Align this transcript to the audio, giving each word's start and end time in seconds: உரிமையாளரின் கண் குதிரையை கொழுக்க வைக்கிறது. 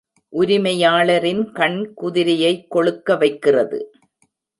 உரிமையாளரின் 0.33 1.51
கண் 1.51 1.93
குதிரையை 1.93 2.65
கொழுக்க 2.67 3.15
வைக்கிறது. 3.15 3.79